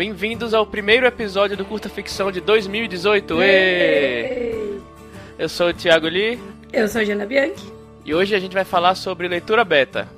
[0.00, 3.42] Bem-vindos ao primeiro episódio do Curta Ficção de 2018.
[3.42, 4.80] Êêê!
[5.38, 6.40] Eu sou o Thiago Lee.
[6.72, 7.70] Eu sou a Jana Bianchi.
[8.02, 10.08] E hoje a gente vai falar sobre leitura beta.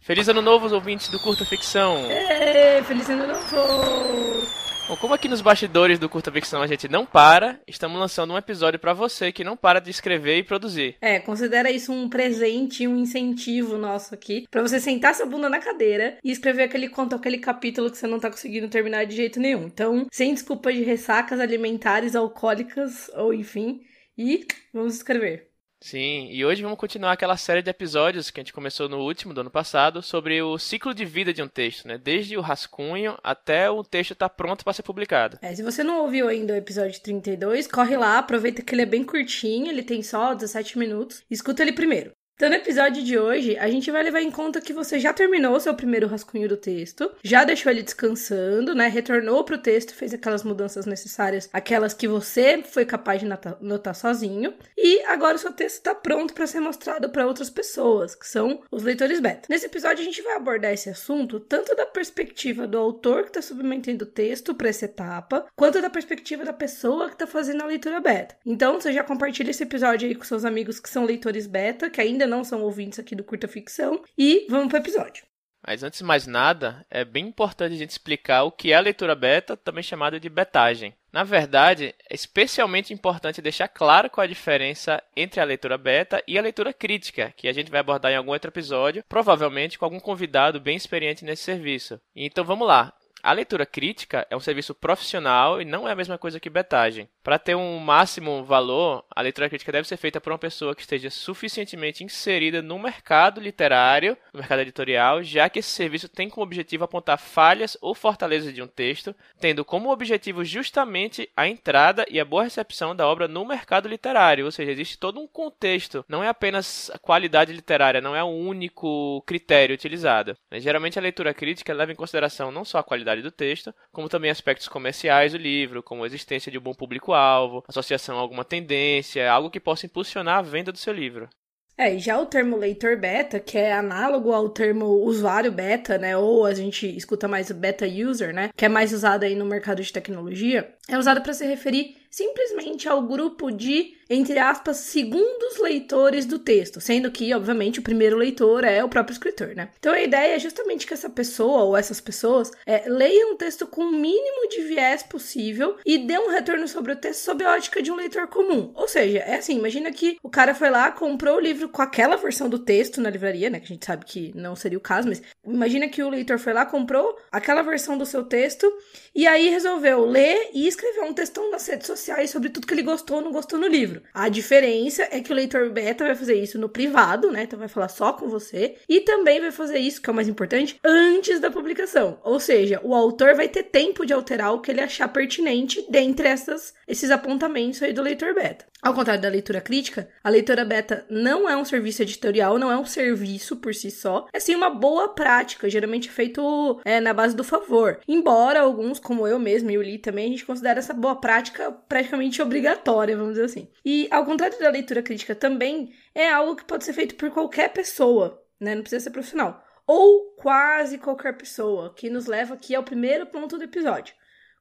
[0.00, 2.10] Feliz ano novo, os ouvintes do Curta Ficção!
[2.10, 4.63] Êêê, feliz ano novo!
[4.86, 8.36] Bom, como aqui nos bastidores do Curta Ficção a gente não para, estamos lançando um
[8.36, 10.96] episódio para você que não para de escrever e produzir.
[11.00, 15.58] É, considera isso um presente, um incentivo nosso aqui, para você sentar sua bunda na
[15.58, 19.40] cadeira e escrever aquele conto, aquele capítulo que você não tá conseguindo terminar de jeito
[19.40, 19.64] nenhum.
[19.64, 23.80] Então, sem desculpa de ressacas alimentares, alcoólicas ou enfim,
[24.18, 25.53] e vamos escrever.
[25.84, 29.34] Sim, e hoje vamos continuar aquela série de episódios que a gente começou no último
[29.34, 31.98] do ano passado sobre o ciclo de vida de um texto, né?
[31.98, 35.38] Desde o rascunho até o texto estar tá pronto para ser publicado.
[35.42, 38.86] É, se você não ouviu ainda o episódio 32, corre lá, aproveita que ele é
[38.86, 42.12] bem curtinho, ele tem só 17 minutos, escuta ele primeiro.
[42.36, 45.54] Então, no episódio de hoje, a gente vai levar em conta que você já terminou
[45.54, 48.88] o seu primeiro rascunho do texto, já deixou ele descansando, né?
[48.88, 53.28] Retornou pro texto, fez aquelas mudanças necessárias, aquelas que você foi capaz de
[53.60, 58.16] notar sozinho, e agora o seu texto está pronto para ser mostrado para outras pessoas,
[58.16, 59.46] que são os leitores beta.
[59.48, 63.42] Nesse episódio, a gente vai abordar esse assunto tanto da perspectiva do autor que está
[63.42, 67.66] submetendo o texto para essa etapa, quanto da perspectiva da pessoa que está fazendo a
[67.66, 68.36] leitura beta.
[68.44, 72.00] Então, você já compartilha esse episódio aí com seus amigos que são leitores beta, que
[72.00, 74.02] ainda ainda não são ouvintes aqui do Curta Ficção.
[74.18, 75.24] E vamos para o episódio.
[75.66, 78.80] Mas antes de mais nada, é bem importante a gente explicar o que é a
[78.80, 80.94] leitura beta, também chamada de betagem.
[81.10, 86.38] Na verdade, é especialmente importante deixar claro qual a diferença entre a leitura beta e
[86.38, 90.00] a leitura crítica, que a gente vai abordar em algum outro episódio, provavelmente com algum
[90.00, 91.98] convidado bem experiente nesse serviço.
[92.14, 92.92] Então vamos lá.
[93.24, 97.08] A leitura crítica é um serviço profissional e não é a mesma coisa que betagem.
[97.22, 100.82] Para ter um máximo valor, a leitura crítica deve ser feita por uma pessoa que
[100.82, 106.44] esteja suficientemente inserida no mercado literário, no mercado editorial, já que esse serviço tem como
[106.44, 112.20] objetivo apontar falhas ou fortalezas de um texto, tendo como objetivo justamente a entrada e
[112.20, 116.22] a boa recepção da obra no mercado literário, ou seja, existe todo um contexto, não
[116.22, 120.36] é apenas a qualidade literária, não é o único critério utilizado.
[120.52, 124.30] Geralmente a leitura crítica leva em consideração não só a qualidade do texto, como também
[124.30, 128.44] aspectos comerciais do livro, como a existência de um bom público público-alvo, associação a alguma
[128.44, 131.28] tendência, algo que possa impulsionar a venda do seu livro.
[131.76, 136.16] É, já o termo leitor beta, que é análogo ao termo usuário beta, né?
[136.16, 138.50] Ou a gente escuta mais o beta user, né?
[138.56, 142.88] Que é mais usado aí no mercado de tecnologia, é usado para se referir simplesmente
[142.88, 148.64] ao grupo de, entre aspas, segundos leitores do texto, sendo que, obviamente, o primeiro leitor
[148.64, 149.70] é o próprio escritor, né?
[149.78, 153.66] Então a ideia é justamente que essa pessoa ou essas pessoas é, leiam o texto
[153.66, 157.54] com o mínimo de viés possível e dê um retorno sobre o texto sob a
[157.54, 158.72] ótica de um leitor comum.
[158.74, 162.16] Ou seja, é assim, imagina que o cara foi lá, comprou o livro com aquela
[162.16, 163.58] versão do texto na livraria, né?
[163.58, 166.52] Que a gente sabe que não seria o caso, mas imagina que o leitor foi
[166.52, 168.70] lá, comprou aquela versão do seu texto
[169.14, 172.82] e aí resolveu ler e escrever um textão nas redes sociais sobre tudo que ele
[172.82, 173.93] gostou ou não gostou no livro.
[174.12, 177.44] A diferença é que o leitor beta vai fazer isso no privado, né?
[177.44, 178.76] Então vai falar só com você.
[178.88, 182.18] E também vai fazer isso, que é o mais importante, antes da publicação.
[182.22, 186.28] Ou seja, o autor vai ter tempo de alterar o que ele achar pertinente dentre
[186.28, 188.66] essas, esses apontamentos aí do leitor beta.
[188.82, 192.76] Ao contrário da leitura crítica, a leitura beta não é um serviço editorial, não é
[192.76, 197.34] um serviço por si só, é sim uma boa prática, geralmente feito é, na base
[197.34, 198.00] do favor.
[198.06, 201.72] Embora alguns, como eu mesmo e o Lee também, a gente considera essa boa prática
[201.72, 203.68] praticamente obrigatória, vamos dizer assim.
[203.84, 207.72] E ao contrário da leitura crítica também, é algo que pode ser feito por qualquer
[207.72, 208.74] pessoa, né?
[208.74, 209.64] Não precisa ser profissional.
[209.86, 214.14] Ou quase qualquer pessoa, que nos leva aqui ao primeiro ponto do episódio.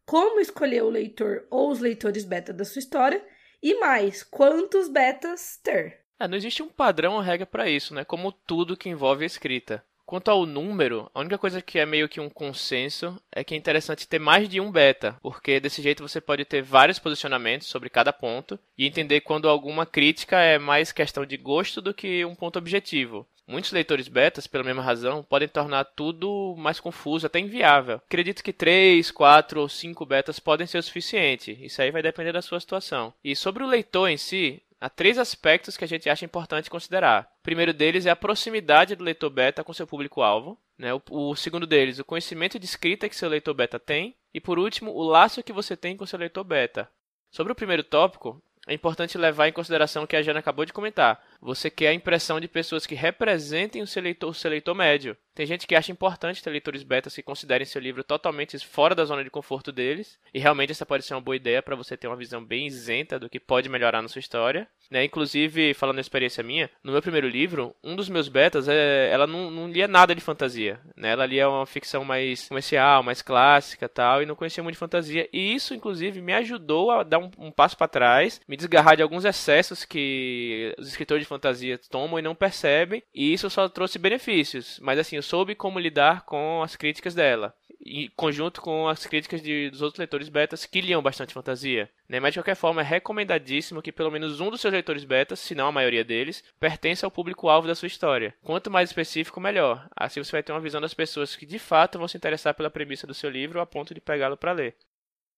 [0.05, 3.23] Como escolher o leitor ou os leitores beta da sua história
[3.61, 6.01] e mais, quantos betas ter?
[6.19, 8.03] É, não existe um padrão ou regra para isso, né?
[8.03, 9.83] Como tudo que envolve a escrita.
[10.05, 13.57] Quanto ao número, a única coisa que é meio que um consenso é que é
[13.57, 17.89] interessante ter mais de um beta, porque desse jeito você pode ter vários posicionamentos sobre
[17.89, 22.35] cada ponto e entender quando alguma crítica é mais questão de gosto do que um
[22.35, 23.25] ponto objetivo.
[23.47, 27.97] Muitos leitores betas, pela mesma razão, podem tornar tudo mais confuso, até inviável.
[27.97, 31.57] Acredito que 3, 4 ou 5 betas podem ser o suficiente.
[31.61, 33.13] Isso aí vai depender da sua situação.
[33.23, 37.29] E sobre o leitor em si, há três aspectos que a gente acha importante considerar.
[37.39, 40.57] O primeiro deles é a proximidade do leitor beta com seu público-alvo.
[40.77, 40.93] Né?
[40.93, 44.15] O, o, segundo deles, o conhecimento de escrita que seu leitor beta tem.
[44.33, 46.89] E por último, o laço que você tem com seu leitor beta.
[47.29, 50.71] Sobre o primeiro tópico, é importante levar em consideração o que a Jana acabou de
[50.71, 51.21] comentar.
[51.41, 55.17] Você quer a impressão de pessoas que representem o seu leitor, o seu leitor médio.
[55.35, 59.03] Tem gente que acha importante ter leitores betas que considerem seu livro totalmente fora da
[59.03, 62.07] zona de conforto deles, e realmente essa pode ser uma boa ideia para você ter
[62.07, 64.67] uma visão bem isenta do que pode melhorar na sua história.
[64.91, 65.03] Né?
[65.03, 69.25] Inclusive, falando da experiência minha, no meu primeiro livro, um dos meus betas, é, ela
[69.25, 70.79] não, não lia nada de fantasia.
[70.95, 71.09] Né?
[71.09, 75.27] Ela lia uma ficção mais comercial, mais clássica tal, e não conhecia muito de fantasia.
[75.33, 79.01] E isso, inclusive, me ajudou a dar um, um passo para trás, me desgarrar de
[79.01, 83.97] alguns excessos que os escritores de fantasia tomam e não percebem, e isso só trouxe
[83.97, 84.79] benefícios.
[84.79, 87.55] Mas assim, soube como lidar com as críticas dela
[87.85, 91.89] em conjunto com as críticas de, dos outros leitores betas que liam bastante fantasia.
[92.07, 92.19] Né?
[92.19, 95.53] Mas de qualquer forma, é recomendadíssimo que pelo menos um dos seus leitores betas, se
[95.53, 98.33] não a maioria deles, pertença ao público-alvo da sua história.
[98.41, 99.87] Quanto mais específico, melhor.
[99.95, 102.69] Assim você vai ter uma visão das pessoas que de fato vão se interessar pela
[102.69, 104.75] premissa do seu livro a ponto de pegá-lo para ler.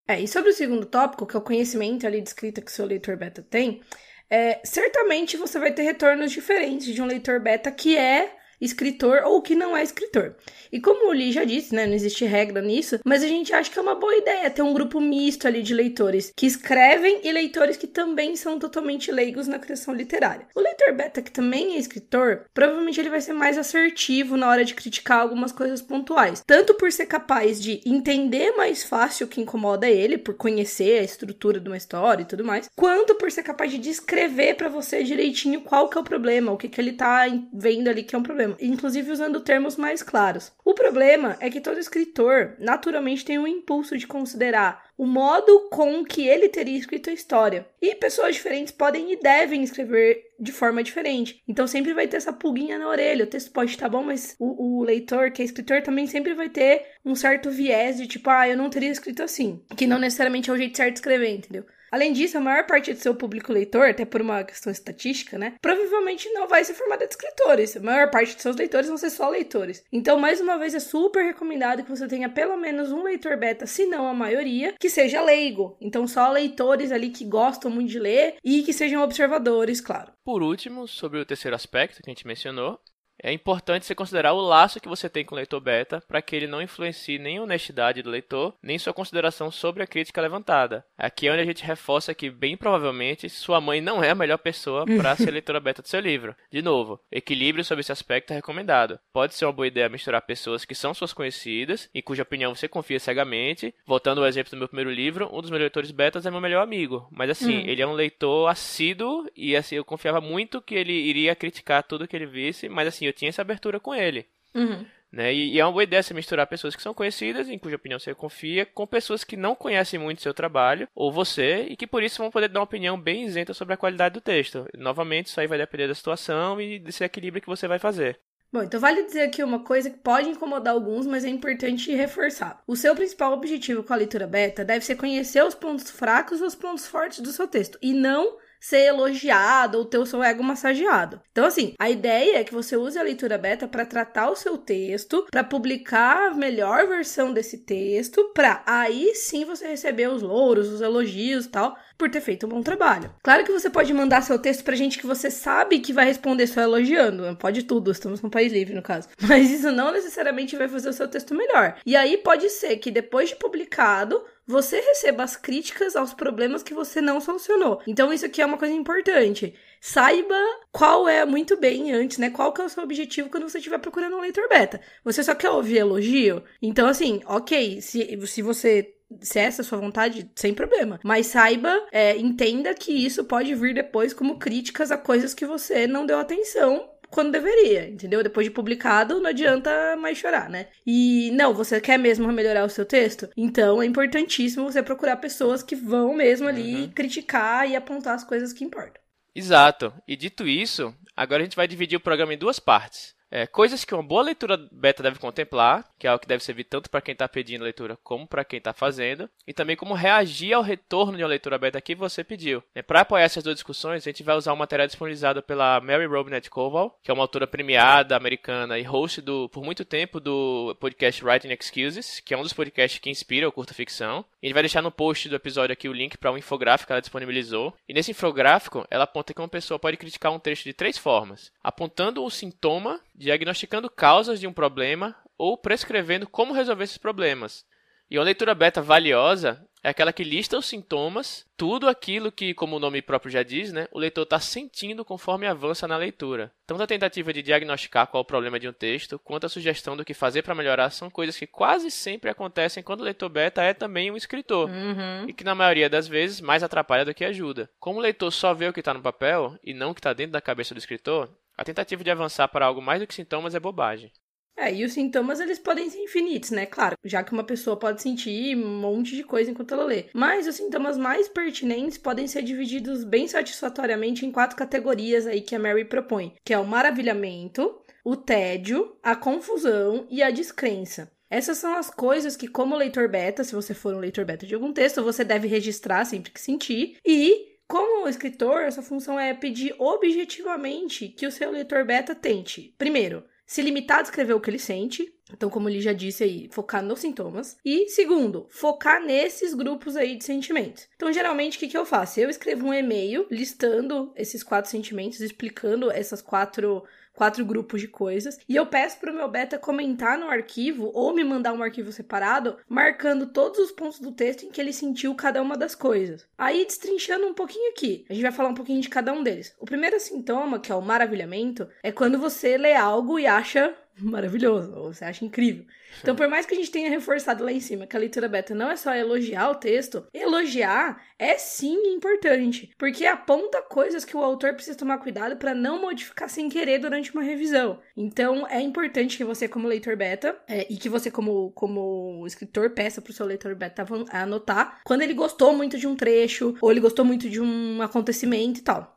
[0.07, 2.73] É, e sobre o segundo tópico, que é o conhecimento ali de escrita que o
[2.73, 3.81] seu leitor beta tem,
[4.29, 9.41] é, certamente você vai ter retornos diferentes de um leitor beta que é escritor ou
[9.41, 10.35] que não é escritor.
[10.71, 13.71] E como o Lee já disse, né, não existe regra nisso, mas a gente acha
[13.71, 17.31] que é uma boa ideia ter um grupo misto ali de leitores que escrevem e
[17.31, 20.47] leitores que também são totalmente leigos na criação literária.
[20.55, 24.65] O leitor beta que também é escritor, provavelmente ele vai ser mais assertivo na hora
[24.65, 29.41] de criticar algumas coisas pontuais, tanto por ser capaz de entender mais fácil o que
[29.41, 33.43] incomoda ele, por conhecer a estrutura de uma história e tudo mais, quanto por ser
[33.43, 36.93] capaz de descrever para você direitinho qual que é o problema, o que que ele
[36.93, 40.51] tá vendo ali que é um problema inclusive usando termos mais claros.
[40.63, 46.03] O problema é que todo escritor naturalmente tem um impulso de considerar o modo com
[46.05, 47.67] que ele teria escrito a história.
[47.81, 51.41] E pessoas diferentes podem e devem escrever de forma diferente.
[51.47, 53.25] Então sempre vai ter essa pulguinha na orelha.
[53.25, 56.49] O texto pode estar bom, mas o, o, leitor, que é escritor, também sempre vai
[56.49, 59.61] ter um certo viés de tipo, ah, eu não teria escrito assim.
[59.75, 61.65] Que não necessariamente é o jeito certo de escrever, entendeu?
[61.95, 65.53] Além disso, a maior parte do seu público leitor, até por uma questão estatística, né,
[65.61, 67.77] provavelmente não vai ser formada de escritores.
[67.77, 69.81] A maior parte dos seus leitores vão ser só leitores.
[69.93, 73.65] Então, mais uma vez, é super recomendado que você tenha pelo menos um leitor beta,
[73.65, 75.77] se não a maioria, que seja leigo.
[75.79, 80.11] Então, só leitores ali que gostam muito de ler e que sejam observadores, claro.
[80.25, 82.77] Por último, sobre o terceiro aspecto que a gente mencionou,
[83.21, 86.35] é importante você considerar o laço que você tem com o leitor beta para que
[86.35, 90.85] ele não influencie nem a honestidade do leitor, nem sua consideração sobre a crítica levantada.
[90.97, 94.37] Aqui é onde a gente reforça que, bem provavelmente, sua mãe não é a melhor
[94.37, 96.35] pessoa para ser leitora beta do seu livro.
[96.51, 98.99] De novo, equilíbrio sobre esse aspecto é recomendado.
[99.13, 102.67] Pode ser uma boa ideia misturar pessoas que são suas conhecidas e cuja opinião você
[102.67, 103.73] confia cegamente.
[103.85, 106.61] Voltando ao exemplo do meu primeiro livro, um dos meus leitores betas é meu melhor
[106.61, 107.07] amigo.
[107.11, 107.63] Mas assim, hum.
[107.65, 112.07] ele é um leitor assíduo e assim, eu confiava muito que ele iria criticar tudo
[112.07, 114.25] que ele visse, mas assim, eu tinha essa abertura com ele.
[114.53, 114.85] Uhum.
[115.11, 115.33] Né?
[115.33, 117.97] E, e, é uma boa ideia você misturar pessoas que são conhecidas, em cuja opinião
[117.97, 122.03] você confia, com pessoas que não conhecem muito seu trabalho, ou você, e que por
[122.03, 124.67] isso vão poder dar uma opinião bem isenta sobre a qualidade do texto.
[124.77, 128.19] Novamente, isso aí vai depender da situação e desse equilíbrio que você vai fazer.
[128.51, 132.61] Bom, então vale dizer aqui uma coisa que pode incomodar alguns, mas é importante reforçar.
[132.67, 136.43] O seu principal objetivo com a leitura beta deve ser conhecer os pontos fracos e
[136.43, 140.43] os pontos fortes do seu texto, e não ser elogiado ou ter o seu ego
[140.43, 141.21] massageado.
[141.31, 144.57] Então, assim, a ideia é que você use a leitura beta para tratar o seu
[144.57, 150.69] texto, para publicar a melhor versão desse texto, para aí sim você receber os louros,
[150.69, 153.13] os elogios e tal, por ter feito um bom trabalho.
[153.23, 156.47] Claro que você pode mandar seu texto pra gente que você sabe que vai responder
[156.47, 159.09] só elogiando, pode tudo, estamos num país livre no caso.
[159.21, 161.77] Mas isso não necessariamente vai fazer o seu texto melhor.
[161.85, 166.73] E aí pode ser que depois de publicado, você receba as críticas aos problemas que
[166.73, 167.81] você não solucionou.
[167.87, 169.53] Então isso aqui é uma coisa importante.
[169.81, 170.35] Saiba
[170.71, 172.29] qual é muito bem antes, né?
[172.29, 174.81] Qual que é o seu objetivo quando você estiver procurando um leitor beta.
[175.03, 176.43] Você só quer ouvir elogio?
[176.61, 180.99] Então assim, ok, se, se você se essa é a sua vontade, sem problema.
[181.03, 185.85] Mas saiba, é, entenda que isso pode vir depois como críticas a coisas que você
[185.85, 188.21] não deu atenção quando deveria, entendeu?
[188.21, 190.67] Depois de publicado, não adianta mais chorar, né?
[190.85, 193.29] E não, você quer mesmo melhorar o seu texto?
[193.37, 196.89] Então é importantíssimo você procurar pessoas que vão mesmo ali uhum.
[196.89, 199.01] criticar e apontar as coisas que importam.
[199.33, 199.93] Exato.
[200.05, 203.14] E dito isso, agora a gente vai dividir o programa em duas partes.
[203.31, 206.65] É, coisas que uma boa leitura beta deve contemplar, que é algo que deve servir
[206.65, 210.53] tanto para quem está pedindo leitura como para quem está fazendo, e também como reagir
[210.53, 212.63] ao retorno de uma leitura beta que você pediu.
[212.73, 216.05] É, para apoiar essas duas discussões, a gente vai usar um material disponibilizado pela Mary
[216.05, 220.75] Robinette Koval, que é uma autora premiada americana e host do, por muito tempo do
[220.79, 224.25] podcast Writing Excuses, que é um dos podcasts que inspira o curta ficção.
[224.41, 226.93] A gente vai deixar no post do episódio aqui o link para um infográfico que
[226.93, 227.73] ela disponibilizou.
[227.87, 231.51] E nesse infográfico, ela aponta que uma pessoa pode criticar um texto de três formas:
[231.63, 237.65] apontando o sintoma diagnosticando causas de um problema ou prescrevendo como resolver esses problemas.
[238.09, 242.75] E uma leitura beta valiosa é aquela que lista os sintomas, tudo aquilo que, como
[242.75, 246.51] o nome próprio já diz, né, o leitor está sentindo conforme avança na leitura.
[246.67, 249.97] Tanto a tentativa de diagnosticar qual é o problema de um texto, quanto a sugestão
[249.97, 253.61] do que fazer para melhorar são coisas que quase sempre acontecem quando o leitor beta
[253.63, 255.27] é também um escritor, Uhum.
[255.27, 257.69] e que na maioria das vezes mais atrapalha do que ajuda.
[257.79, 260.13] Como o leitor só vê o que está no papel e não o que está
[260.13, 263.55] dentro da cabeça do escritor, a tentativa de avançar para algo mais do que sintomas
[263.55, 264.11] é bobagem.
[264.57, 266.65] É, e os sintomas eles podem ser infinitos, né?
[266.65, 270.05] Claro, já que uma pessoa pode sentir um monte de coisa enquanto ela lê.
[270.13, 275.55] Mas os sintomas mais pertinentes podem ser divididos bem satisfatoriamente em quatro categorias aí que
[275.55, 281.11] a Mary propõe, que é o maravilhamento, o tédio, a confusão e a descrença.
[281.29, 284.53] Essas são as coisas que, como leitor beta, se você for um leitor beta de
[284.53, 286.97] algum texto, você deve registrar sempre que sentir.
[287.03, 293.23] E, como escritor, essa função é pedir objetivamente que o seu leitor beta tente, primeiro,
[293.45, 295.11] se limitar a descrever o que ele sente.
[295.31, 297.57] Então, como ele já disse aí, focar nos sintomas.
[297.65, 300.87] E, segundo, focar nesses grupos aí de sentimentos.
[300.95, 302.19] Então, geralmente, o que, que eu faço?
[302.19, 306.83] Eu escrevo um e-mail listando esses quatro sentimentos, explicando essas quatro
[307.15, 311.23] quatro grupos de coisas, e eu peço pro meu beta comentar no arquivo ou me
[311.23, 315.41] mandar um arquivo separado, marcando todos os pontos do texto em que ele sentiu cada
[315.41, 316.27] uma das coisas.
[316.37, 319.55] Aí, destrinchando um pouquinho aqui, a gente vai falar um pouquinho de cada um deles.
[319.59, 324.73] O primeiro sintoma, que é o maravilhamento, é quando você lê algo e acha maravilhoso,
[324.75, 325.65] ou você acha incrível.
[326.01, 328.53] Então, por mais que a gente tenha reforçado lá em cima que a leitura beta
[328.53, 334.21] não é só elogiar o texto, elogiar é sim importante, porque aponta coisas que o
[334.21, 337.79] autor precisa tomar cuidado para não modificar sem querer durante uma revisão.
[337.95, 342.71] Então, é importante que você, como leitor beta, é, e que você, como, como escritor,
[342.71, 346.81] peça pro seu leitor beta anotar quando ele gostou muito de um trecho, ou ele
[346.81, 348.94] gostou muito de um acontecimento e tal.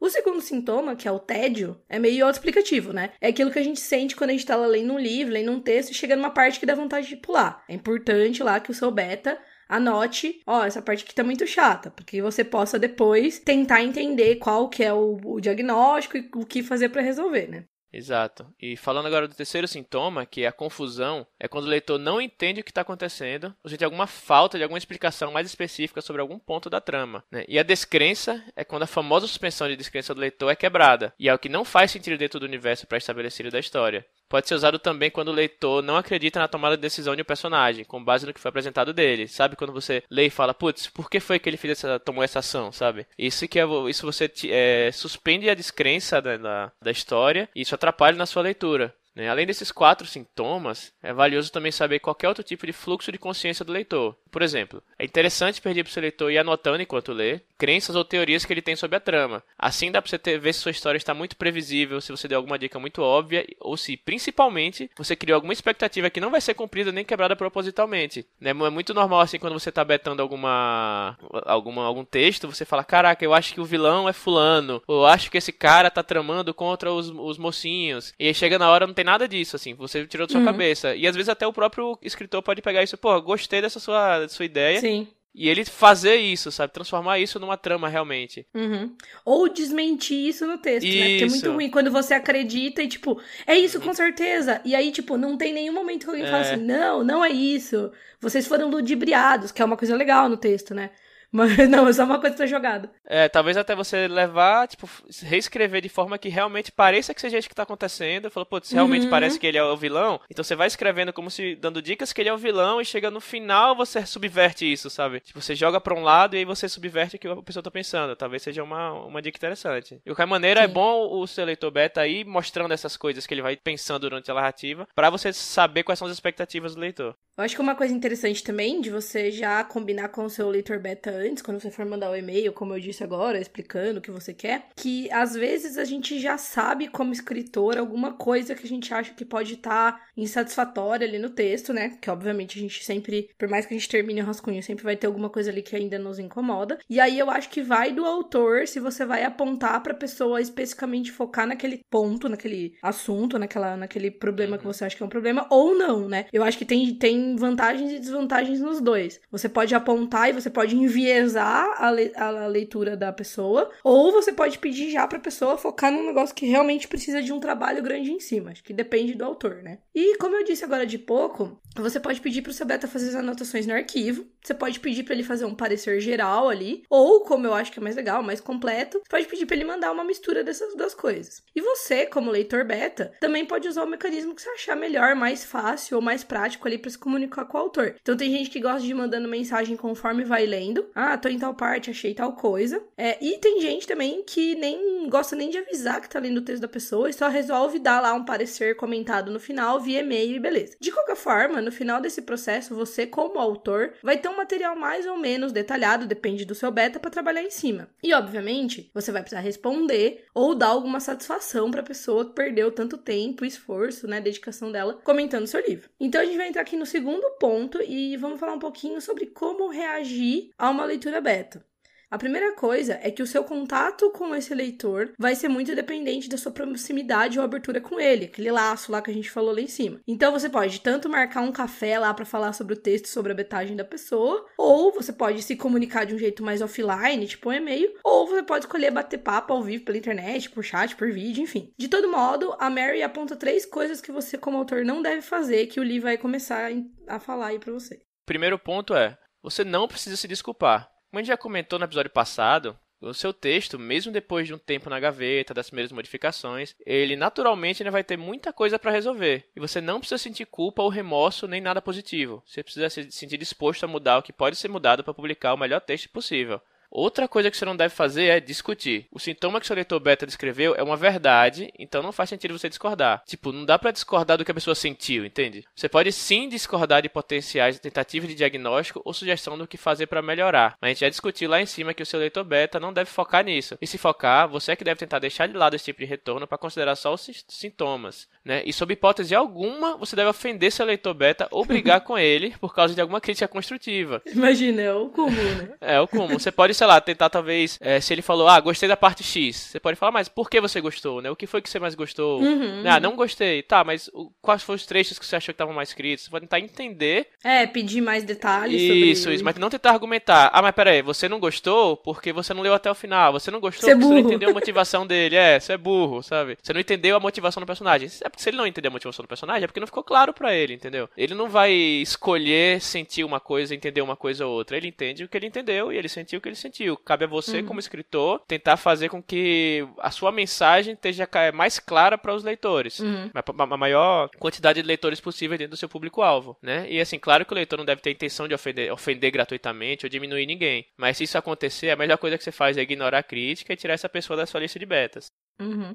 [0.00, 3.10] O segundo sintoma, que é o tédio, é meio autoexplicativo, né?
[3.20, 5.60] É aquilo que a gente sente quando a gente tá lendo um livro, lendo um
[5.60, 7.64] texto e chega numa parte que dá vontade de pular.
[7.68, 9.38] É importante lá que o seu beta
[9.68, 14.68] anote, ó, essa parte aqui tá muito chata, porque você possa depois tentar entender qual
[14.68, 17.64] que é o, o diagnóstico e o que fazer para resolver, né?
[17.92, 18.46] Exato.
[18.60, 22.20] E falando agora do terceiro sintoma, que é a confusão, é quando o leitor não
[22.20, 26.20] entende o que está acontecendo, ou sente alguma falta de alguma explicação mais específica sobre
[26.20, 27.24] algum ponto da trama.
[27.30, 27.44] Né?
[27.48, 31.28] E a descrença é quando a famosa suspensão de descrença do leitor é quebrada, e
[31.28, 34.04] é o que não faz sentido dentro do universo pré-estabelecido da história.
[34.28, 37.24] Pode ser usado também quando o leitor não acredita na tomada de decisão de um
[37.24, 39.26] personagem, com base no que foi apresentado dele.
[39.26, 42.22] Sabe quando você lê e fala, putz, por que foi que ele fez essa, tomou
[42.22, 43.06] essa ação, sabe?
[43.18, 47.74] Isso que é, isso você é, suspende a descrença da, da, da história e isso
[47.74, 48.94] atrapalha na sua leitura.
[49.18, 49.28] Né?
[49.28, 53.64] Além desses quatro sintomas, é valioso também saber qualquer outro tipo de fluxo de consciência
[53.64, 54.16] do leitor.
[54.30, 58.04] Por exemplo, é interessante pedir para o seu leitor ir anotando enquanto lê crenças ou
[58.04, 59.42] teorias que ele tem sobre a trama.
[59.58, 62.38] Assim dá para você ter, ver se sua história está muito previsível, se você deu
[62.38, 66.54] alguma dica muito óbvia, ou se, principalmente, você criou alguma expectativa que não vai ser
[66.54, 68.24] cumprida nem quebrada propositalmente.
[68.40, 68.50] Né?
[68.50, 73.24] É muito normal, assim, quando você está betando alguma, alguma, algum texto, você fala, caraca,
[73.24, 76.92] eu acho que o vilão é fulano, ou acho que esse cara tá tramando contra
[76.92, 80.28] os, os mocinhos, e aí chega na hora não tem nada disso, assim, você tirou
[80.28, 80.46] da sua uhum.
[80.46, 80.94] cabeça.
[80.94, 84.36] E às vezes até o próprio escritor pode pegar isso, pô, gostei dessa sua, dessa
[84.36, 84.80] sua ideia.
[84.80, 85.08] Sim.
[85.34, 86.72] E ele fazer isso, sabe?
[86.72, 88.44] Transformar isso numa trama realmente.
[88.52, 88.96] Uhum.
[89.24, 90.98] Ou desmentir isso no texto, isso.
[90.98, 91.08] né?
[91.10, 94.60] Porque é muito ruim quando você acredita e, tipo, é isso com certeza.
[94.64, 96.30] E aí, tipo, não tem nenhum momento que alguém é.
[96.30, 97.92] fala assim, não, não é isso.
[98.20, 100.90] Vocês foram ludibriados, que é uma coisa legal no texto, né?
[101.30, 102.90] Mas não, é só uma coisa que tá jogada.
[103.04, 104.88] É, talvez até você levar, tipo,
[105.22, 108.30] reescrever de forma que realmente pareça que seja isso que tá acontecendo.
[108.30, 109.10] Falou, putz, realmente uhum.
[109.10, 110.20] parece que ele é o vilão.
[110.30, 113.10] Então você vai escrevendo como se dando dicas que ele é o vilão e chega
[113.10, 115.20] no final você subverte isso, sabe?
[115.20, 117.70] Tipo, você joga pra um lado e aí você subverte o que a pessoa tá
[117.70, 118.16] pensando.
[118.16, 119.96] Talvez seja uma, uma dica interessante.
[119.96, 120.70] De qualquer maneira, é Sim.
[120.70, 124.30] é bom o seu leitor beta aí mostrando essas coisas que ele vai pensando durante
[124.30, 127.14] a narrativa para você saber quais são as expectativas do leitor.
[127.36, 130.80] Eu acho que uma coisa interessante também de você já combinar com o seu leitor
[130.80, 134.02] beta antes, quando você for mandar o um e-mail, como eu disse agora, explicando o
[134.02, 138.64] que você quer, que às vezes a gente já sabe como escritor alguma coisa que
[138.64, 141.96] a gente acha que pode estar tá insatisfatória ali no texto, né?
[142.00, 144.96] Que obviamente a gente sempre, por mais que a gente termine o rascunho, sempre vai
[144.96, 146.78] ter alguma coisa ali que ainda nos incomoda.
[146.88, 151.12] E aí eu acho que vai do autor se você vai apontar pra pessoa especificamente
[151.12, 155.46] focar naquele ponto, naquele assunto, naquela, naquele problema que você acha que é um problema,
[155.50, 156.26] ou não, né?
[156.32, 159.20] Eu acho que tem, tem vantagens e desvantagens nos dois.
[159.30, 164.12] Você pode apontar e você pode enviar enviesar a, le a leitura da pessoa, ou
[164.12, 167.82] você pode pedir já pra pessoa focar num negócio que realmente precisa de um trabalho
[167.82, 168.50] grande em cima.
[168.50, 169.78] Acho que depende do autor, né?
[169.94, 173.14] E como eu disse agora de pouco, você pode pedir pro seu beta fazer as
[173.14, 177.46] anotações no arquivo, você pode pedir para ele fazer um parecer geral ali, ou como
[177.46, 180.04] eu acho que é mais legal, mais completo, você pode pedir para ele mandar uma
[180.04, 181.42] mistura dessas duas coisas.
[181.54, 185.44] E você, como leitor beta, também pode usar o mecanismo que você achar melhor, mais
[185.44, 187.94] fácil ou mais prático ali para se comunicar com o autor.
[188.00, 190.88] Então tem gente que gosta de mandando mensagem conforme vai lendo.
[191.00, 192.82] Ah, tô em tal parte, achei tal coisa.
[192.96, 196.42] É, e tem gente também que nem gosta nem de avisar que tá lendo o
[196.42, 200.34] texto da pessoa e só resolve dar lá um parecer comentado no final via e-mail
[200.34, 200.76] e beleza.
[200.80, 205.06] De qualquer forma, no final desse processo, você, como autor, vai ter um material mais
[205.06, 207.88] ou menos detalhado, depende do seu beta, para trabalhar em cima.
[208.02, 212.72] E, obviamente, você vai precisar responder ou dar alguma satisfação para a pessoa que perdeu
[212.72, 215.88] tanto tempo, esforço, né, dedicação dela comentando seu livro.
[216.00, 219.26] Então, a gente vai entrar aqui no segundo ponto e vamos falar um pouquinho sobre
[219.26, 221.64] como reagir a uma leitura beta.
[222.10, 226.26] A primeira coisa é que o seu contato com esse leitor vai ser muito dependente
[226.26, 229.60] da sua proximidade ou abertura com ele, aquele laço lá que a gente falou lá
[229.60, 230.00] em cima.
[230.06, 233.34] Então você pode tanto marcar um café lá para falar sobre o texto, sobre a
[233.34, 237.52] betagem da pessoa, ou você pode se comunicar de um jeito mais offline, tipo um
[237.52, 241.42] e-mail, ou você pode escolher bater papo ao vivo pela internet, por chat, por vídeo,
[241.42, 241.74] enfim.
[241.76, 245.66] De todo modo, a Mary aponta três coisas que você como autor não deve fazer
[245.66, 246.70] que o Lee vai começar
[247.06, 248.00] a falar aí para você.
[248.24, 249.16] Primeiro ponto é,
[249.50, 250.90] você não precisa se desculpar.
[251.10, 254.58] Como a gente já comentou no episódio passado, o seu texto, mesmo depois de um
[254.58, 259.48] tempo na gaveta, das primeiras modificações, ele naturalmente ainda vai ter muita coisa para resolver.
[259.54, 262.42] E você não precisa sentir culpa ou remorso nem nada positivo.
[262.44, 265.58] Você precisa se sentir disposto a mudar o que pode ser mudado para publicar o
[265.58, 266.60] melhor texto possível.
[266.90, 269.06] Outra coisa que você não deve fazer é discutir.
[269.12, 272.68] O sintoma que seu leitor beta descreveu é uma verdade, então não faz sentido você
[272.68, 273.22] discordar.
[273.26, 275.64] Tipo, não dá para discordar do que a pessoa sentiu, entende?
[275.74, 280.22] Você pode sim discordar de potenciais tentativas de diagnóstico ou sugestão do que fazer para
[280.22, 282.92] melhorar, mas a gente já discutiu lá em cima que o seu leitor beta não
[282.92, 283.76] deve focar nisso.
[283.80, 286.46] E se focar, você é que deve tentar deixar de lado esse tipo de retorno
[286.46, 288.62] para considerar só os sintomas, né?
[288.64, 292.74] E sob hipótese alguma, você deve ofender seu leitor beta ou brigar com ele por
[292.74, 294.22] causa de alguma crítica construtiva.
[294.26, 295.70] Imagina, é o comum, né?
[295.80, 296.38] É o comum.
[296.38, 299.56] Você pode sei lá, tentar talvez, é, se ele falou, ah, gostei da parte X,
[299.56, 301.30] você pode falar, mas por que você gostou, né?
[301.30, 302.40] O que foi que você mais gostou?
[302.40, 303.62] Uhum, ah, não gostei.
[303.62, 306.24] Tá, mas o, quais foram os trechos que você achou que estavam mais escritos?
[306.24, 307.28] Você pode tentar entender.
[307.42, 310.50] É, pedir mais detalhes isso, sobre Isso, isso, mas não tentar argumentar.
[310.52, 313.32] Ah, mas peraí, você não gostou porque você não leu até o final.
[313.32, 315.34] Você não gostou você é porque é você não entendeu a motivação dele.
[315.34, 316.56] É, você é burro, sabe?
[316.62, 318.08] Você não entendeu a motivação do personagem.
[318.22, 320.32] É porque se ele não entender a motivação do personagem, é porque não ficou claro
[320.32, 321.08] para ele, entendeu?
[321.16, 324.76] Ele não vai escolher sentir uma coisa, entender uma coisa ou outra.
[324.76, 326.67] Ele entende o que ele entendeu e ele sentiu o que ele sentiu.
[327.04, 327.66] Cabe a você, uhum.
[327.66, 333.00] como escritor, tentar fazer com que a sua mensagem esteja mais clara para os leitores.
[333.00, 333.30] Uhum.
[333.34, 336.86] A, maior quantidade de leitores possível dentro do seu público-alvo, né?
[336.90, 340.10] E assim, claro que o leitor não deve ter intenção de ofender, ofender gratuitamente ou
[340.10, 340.86] diminuir ninguém.
[340.96, 343.76] Mas se isso acontecer, a melhor coisa que você faz é ignorar a crítica e
[343.76, 345.26] tirar essa pessoa da sua lista de betas.
[345.60, 345.94] Uhum.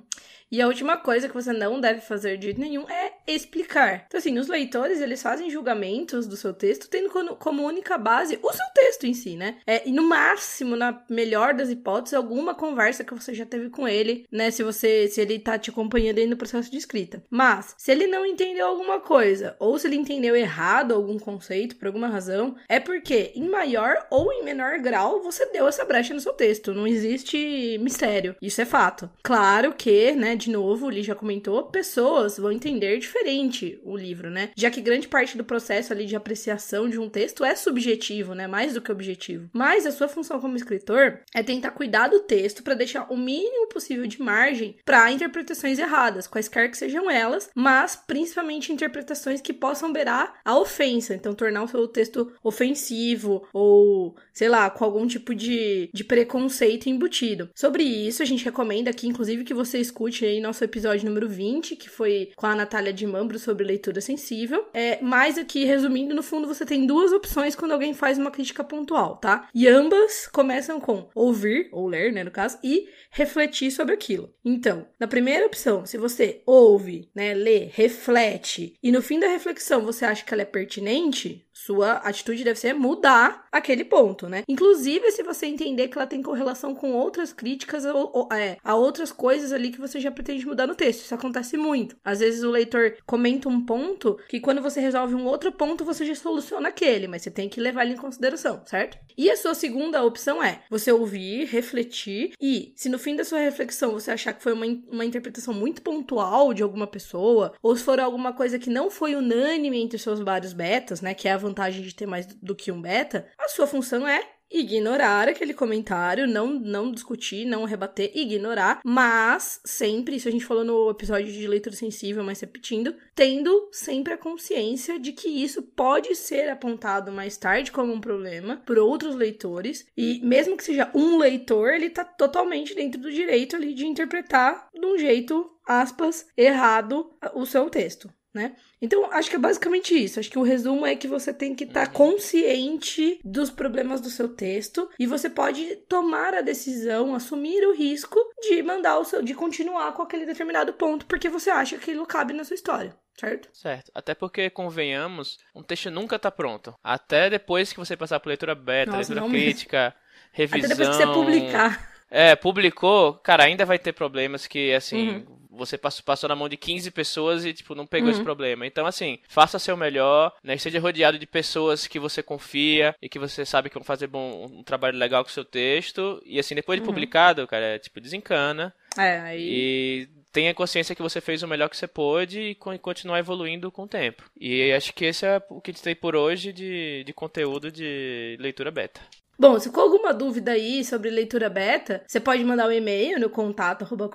[0.52, 4.04] E a última coisa que você não deve fazer de jeito nenhum é explicar.
[4.06, 8.54] Então, assim, os leitores, eles fazem julgamentos do seu texto tendo como única base o
[8.54, 9.58] seu texto em si, né?
[9.66, 13.88] É, e no máximo, na melhor das hipóteses, alguma conversa que você já teve com
[13.88, 14.52] ele, né?
[14.52, 17.24] Se você, se ele tá te acompanhando aí no processo de escrita.
[17.32, 21.88] Mas, se ele não entendeu alguma coisa, ou se ele entendeu errado algum conceito, por
[21.88, 26.20] alguma razão, é porque, em maior ou em menor grau, você deu essa brecha no
[26.20, 26.76] seu texto.
[26.76, 28.36] Não existe mistério.
[28.40, 29.10] Isso é fato.
[29.24, 34.30] Claro que, né, de novo, o Lee já comentou, pessoas vão entender diferente o livro,
[34.30, 34.50] né?
[34.56, 38.48] Já que grande parte do processo ali de apreciação de um texto é subjetivo, né?
[38.48, 39.50] Mais do que objetivo.
[39.54, 43.68] Mas a sua função como escritor é tentar cuidar do texto para deixar o mínimo
[43.68, 49.92] possível de margem para interpretações erradas, quaisquer que sejam elas, mas principalmente interpretações que possam
[49.92, 55.36] beirar a ofensa, então tornar o seu texto ofensivo ou, sei lá, com algum tipo
[55.36, 57.50] de, de preconceito embutido.
[57.54, 61.76] Sobre isso, a gente recomenda aqui, inclusive, que você escute aí nosso episódio número 20,
[61.76, 64.66] que foi com a Natália de Mambro sobre leitura sensível.
[64.74, 68.64] É, mas aqui, resumindo, no fundo, você tem duas opções quando alguém faz uma crítica
[68.64, 69.50] pontual, tá?
[69.54, 74.34] E ambas começam com ouvir, ou ler, né, no caso, e refletir sobre aquilo.
[74.44, 79.82] Então, na primeira opção, se você ouve, né, lê, reflete, e no fim da reflexão
[79.86, 84.44] você acha que ela é pertinente, sua atitude deve ser mudar aquele ponto, né?
[84.48, 88.76] Inclusive, se você entender que ela tem correlação com outras críticas ou, ou é, a
[88.76, 91.02] outras coisas ali que você já pretende mudar no texto.
[91.02, 91.96] Isso acontece muito.
[92.04, 96.06] Às vezes o leitor comenta um ponto que quando você resolve um outro ponto, você
[96.06, 98.98] já soluciona aquele, mas você tem que levar ele em consideração, certo?
[99.16, 103.40] E a sua segunda opção é você ouvir, refletir e, se no fim da sua
[103.40, 107.84] reflexão você achar que foi uma, uma interpretação muito pontual de alguma pessoa, ou se
[107.84, 111.38] for alguma coisa que não foi unânime entre seus vários betas, né, que é a
[111.44, 116.28] vantagem de ter mais do que um beta, a sua função é ignorar aquele comentário,
[116.28, 121.48] não, não discutir, não rebater, ignorar, mas sempre, isso a gente falou no episódio de
[121.48, 127.36] leitura sensível, mas repetindo, tendo sempre a consciência de que isso pode ser apontado mais
[127.36, 132.06] tarde como um problema por outros leitores, e mesmo que seja um leitor, ele tá
[132.06, 138.08] totalmente dentro do direito ali de interpretar de um jeito, aspas, errado o seu texto
[138.34, 138.56] né?
[138.82, 140.20] Então, acho que é basicamente isso.
[140.20, 144.10] Acho que o resumo é que você tem que estar tá consciente dos problemas do
[144.10, 149.22] seu texto e você pode tomar a decisão, assumir o risco de mandar o seu,
[149.22, 152.96] de continuar com aquele determinado ponto, porque você acha que aquilo cabe na sua história.
[153.16, 153.48] Certo?
[153.54, 153.92] Certo.
[153.94, 156.74] Até porque, convenhamos, um texto nunca tá pronto.
[156.84, 159.96] Até depois que você passar por leitura beta, Nossa, leitura crítica, mesmo.
[160.32, 160.66] revisão.
[160.66, 161.94] Até depois que você publicar.
[162.10, 166.50] É, publicou, cara, ainda vai ter problemas que, assim, uhum você passou, passou na mão
[166.50, 168.16] de 15 pessoas e, tipo, não pegou uhum.
[168.16, 168.66] esse problema.
[168.66, 170.56] Então, assim, faça seu melhor, né?
[170.56, 174.46] Esteja rodeado de pessoas que você confia e que você sabe que vão fazer bom,
[174.46, 176.22] um trabalho legal com o seu texto.
[176.26, 176.94] E, assim, depois de uhum.
[176.94, 178.74] publicado, cara, é, tipo, desencana.
[178.98, 179.42] É, aí...
[179.42, 183.84] E tenha consciência que você fez o melhor que você pôde e continuar evoluindo com
[183.84, 184.24] o tempo.
[184.36, 187.72] E acho que esse é o que a gente tem por hoje de, de conteúdo
[187.72, 189.00] de leitura beta.
[189.38, 193.30] Bom, se ficou alguma dúvida aí sobre leitura beta, você pode mandar um e-mail no
[193.30, 194.08] contato arroba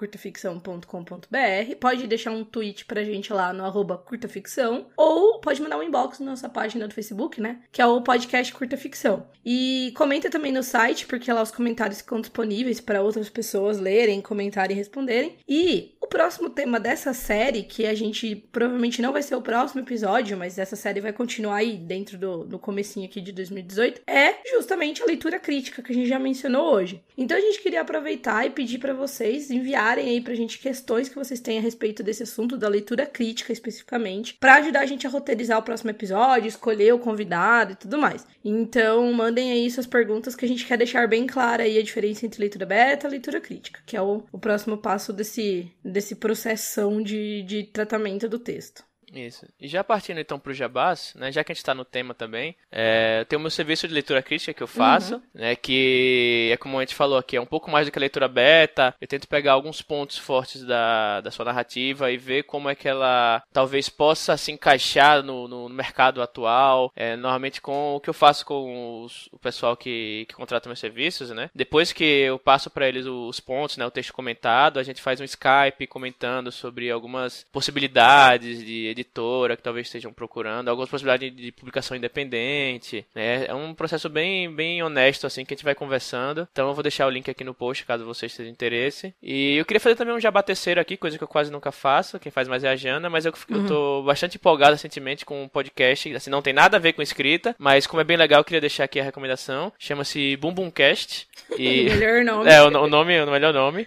[1.74, 6.20] pode deixar um tweet pra gente lá no arroba curtaficção, ou pode mandar um inbox
[6.20, 7.60] na nossa página do Facebook, né?
[7.72, 9.26] Que é o podcast Curta Ficção.
[9.44, 14.20] E comenta também no site, porque lá os comentários ficam disponíveis para outras pessoas lerem,
[14.20, 15.38] comentarem e responderem.
[15.48, 19.80] E o próximo tema dessa série, que a gente provavelmente não vai ser o próximo
[19.80, 24.36] episódio, mas essa série vai continuar aí dentro do, do comecinho aqui de 2018, é
[24.50, 27.02] justamente a leitura crítica que a gente já mencionou hoje.
[27.16, 31.16] Então a gente queria aproveitar e pedir para vocês enviarem aí pra gente questões que
[31.16, 35.10] vocês têm a respeito desse assunto da leitura crítica especificamente, para ajudar a gente a
[35.10, 38.26] roteirizar o próximo episódio, escolher o convidado e tudo mais.
[38.44, 42.26] Então mandem aí suas perguntas que a gente quer deixar bem clara aí a diferença
[42.26, 47.02] entre leitura beta e leitura crítica, que é o, o próximo passo desse, desse processão
[47.02, 48.87] de, de tratamento do texto.
[49.12, 49.46] Isso.
[49.60, 52.14] E já partindo então para o Jabás, né, já que a gente está no tema
[52.14, 55.22] também, é, tem o meu serviço de leitura crítica que eu faço, uhum.
[55.34, 58.00] né, que é como a gente falou aqui, é um pouco mais do que a
[58.00, 58.94] leitura beta.
[59.00, 62.88] Eu tento pegar alguns pontos fortes da, da sua narrativa e ver como é que
[62.88, 66.92] ela talvez possa se encaixar no, no mercado atual.
[66.94, 70.78] É, normalmente com o que eu faço com os, o pessoal que, que contrata meus
[70.78, 71.50] serviços, né?
[71.54, 75.20] Depois que eu passo para eles os pontos, né, o texto comentado, a gente faz
[75.20, 81.52] um Skype comentando sobre algumas possibilidades de editora que talvez estejam procurando, algumas possibilidades de,
[81.52, 83.46] publicação independente, né?
[83.46, 86.48] É um processo bem, bem honesto, assim, que a gente vai conversando.
[86.52, 89.14] Então eu vou deixar o link aqui no post, caso vocês tenham interesse.
[89.22, 92.18] E eu queria fazer também um jabá terceiro aqui, coisa que eu quase nunca faço,
[92.18, 93.62] quem faz mais é a Jana, mas eu, uhum.
[93.62, 97.02] eu tô bastante empolgado recentemente com um podcast, assim, não tem nada a ver com
[97.02, 99.72] escrita, mas como é bem legal, eu queria deixar aqui a recomendação.
[99.78, 101.28] Chama-se Bumbumcast.
[101.56, 101.84] E...
[101.90, 102.48] melhor nome.
[102.48, 103.86] É, o, o nome, o melhor nome.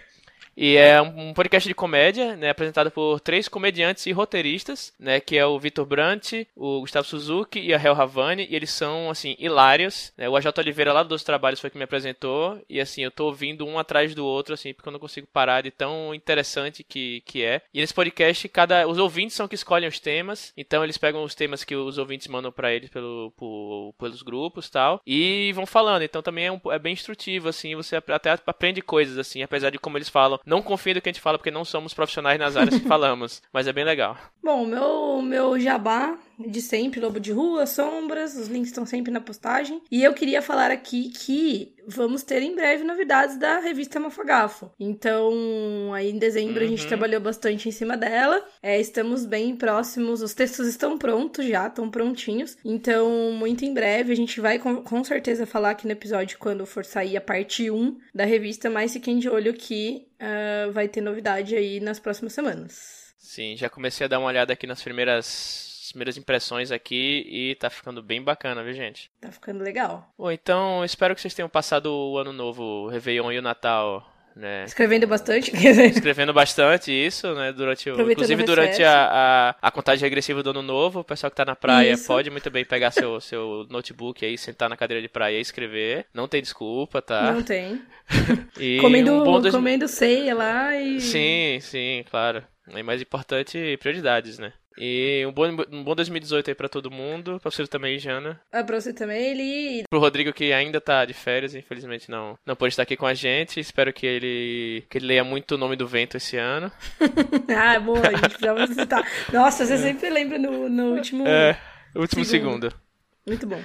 [0.56, 5.36] E é um podcast de comédia, né, apresentado por três comediantes e roteiristas, né, que
[5.36, 9.34] é o Vitor Brandt, o Gustavo Suzuki e a Hel Havani, e eles são, assim,
[9.38, 13.10] hilários, né, o AJ Oliveira lá dos Trabalhos foi que me apresentou, e assim, eu
[13.10, 16.84] tô ouvindo um atrás do outro, assim, porque eu não consigo parar de tão interessante
[16.84, 17.62] que, que é.
[17.72, 21.34] E nesse podcast, cada, os ouvintes são que escolhem os temas, então eles pegam os
[21.34, 26.02] temas que os ouvintes mandam para eles pelo, por, pelos grupos tal, e vão falando,
[26.02, 29.78] então também é, um, é bem instrutivo, assim, você até aprende coisas, assim, apesar de
[29.78, 32.56] como eles falam, não confia no que a gente fala, porque não somos profissionais nas
[32.56, 33.42] áreas que falamos.
[33.52, 34.16] Mas é bem legal.
[34.42, 36.16] Bom, meu, meu jabá
[36.48, 39.80] de sempre, Lobo de Rua, Sombras, os links estão sempre na postagem.
[39.90, 44.70] E eu queria falar aqui que vamos ter em breve novidades da revista Mafagafo.
[44.78, 46.66] Então, aí em dezembro uhum.
[46.66, 46.88] a gente uhum.
[46.88, 48.44] trabalhou bastante em cima dela.
[48.62, 52.56] É, estamos bem próximos, os textos estão prontos já, estão prontinhos.
[52.64, 56.64] Então, muito em breve a gente vai com, com certeza falar aqui no episódio quando
[56.66, 61.00] for sair a parte 1 da revista, mas fiquem de olho que uh, vai ter
[61.00, 63.02] novidade aí nas próximas semanas.
[63.18, 67.70] Sim, já comecei a dar uma olhada aqui nas primeiras primeiras impressões aqui e tá
[67.70, 69.10] ficando bem bacana, viu, gente?
[69.20, 70.12] Tá ficando legal.
[70.18, 74.12] Bom, então espero que vocês tenham passado o ano novo, o Réveillon e o Natal
[74.34, 74.64] né?
[74.64, 75.52] Escrevendo bastante.
[75.54, 77.52] Escrevendo bastante isso, né?
[77.52, 81.36] Durante o, inclusive durante a, a, a, contagem regressiva do ano novo, o pessoal que
[81.36, 82.06] tá na praia isso.
[82.06, 86.06] pode muito bem pegar seu, seu notebook aí, sentar na cadeira de praia e escrever.
[86.14, 87.32] Não tem desculpa, tá?
[87.32, 87.82] Não tem.
[88.58, 89.54] e comendo, um bom dois...
[89.54, 91.00] comendo ceia lá e.
[91.00, 92.42] Sim, sim, claro.
[92.68, 94.52] É mais importante prioridades, né?
[94.78, 97.38] E um bom, um bom 2018 aí pra todo mundo.
[97.40, 98.40] Pra você também, Jana.
[98.50, 99.84] Ah, pra você também, ele.
[99.88, 103.14] Pro Rodrigo, que ainda tá de férias, infelizmente não, não pôde estar aqui com a
[103.14, 103.60] gente.
[103.60, 106.70] Espero que ele, que ele leia muito o nome do vento esse ano.
[107.56, 109.08] ah, boa, a gente precisava citar.
[109.32, 109.78] Nossa, você é.
[109.78, 111.26] sempre lembra no, no último.
[111.26, 111.58] É,
[111.94, 112.70] último segundo.
[112.70, 112.82] segundo.
[113.26, 113.60] Muito bom.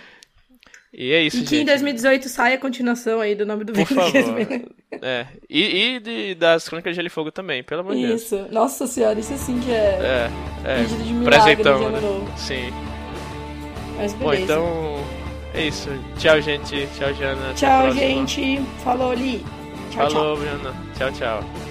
[0.94, 1.50] E é isso, e gente.
[1.50, 4.12] que em 2018 saia a continuação aí do nome do Por favor.
[5.02, 5.28] é.
[5.50, 8.22] E, e de, das Crônicas de Gelo e Fogo também, pelo amor de Deus.
[8.24, 8.48] Isso.
[8.52, 10.30] Nossa senhora, isso sim que é,
[10.66, 10.76] É, é.
[10.84, 12.00] pedido de milagre de Presentão, ano né?
[12.02, 12.38] novo.
[12.38, 12.74] Sim.
[13.98, 14.44] Mas Bom, beleza.
[14.44, 15.04] então
[15.54, 15.90] é isso.
[16.18, 16.88] Tchau, gente.
[16.98, 17.54] Tchau, Jana.
[17.54, 18.62] Tchau, gente.
[18.84, 19.44] Falou, Li.
[19.92, 20.12] Tchau, tchau.
[20.12, 20.74] Falou, Briana.
[20.98, 21.67] Tchau, tchau.